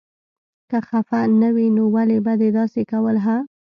[0.69, 3.37] که خفه نه وې نو ولې به دې داسې کول هه.